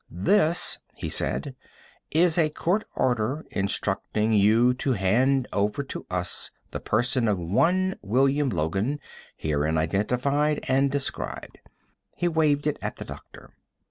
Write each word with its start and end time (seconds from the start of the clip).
"This," 0.09 0.79
he 0.95 1.09
said, 1.09 1.55
"is 2.09 2.35
a 2.35 2.49
court 2.49 2.85
order, 2.95 3.45
instructing 3.51 4.33
you 4.33 4.73
to 4.73 4.93
hand 4.93 5.47
over 5.53 5.83
to 5.83 6.07
us 6.09 6.49
the 6.71 6.79
person 6.79 7.27
of 7.27 7.37
one 7.37 7.99
William 8.01 8.49
Logan, 8.49 8.99
herein 9.37 9.77
identified 9.77 10.59
and 10.67 10.89
described." 10.89 11.59
He 12.17 12.27
waved 12.27 12.65
it 12.65 12.79
at 12.81 12.95
the 12.95 13.05
doctor. 13.05 13.51